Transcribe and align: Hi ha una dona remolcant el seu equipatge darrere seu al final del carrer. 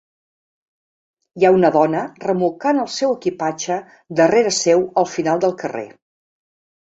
Hi 1.39 1.45
ha 1.45 1.51
una 1.55 1.69
dona 1.75 1.99
remolcant 2.23 2.79
el 2.85 2.89
seu 2.95 3.13
equipatge 3.17 3.77
darrere 4.21 4.53
seu 4.61 4.83
al 5.03 5.09
final 5.17 5.45
del 5.47 5.53
carrer. 5.63 5.87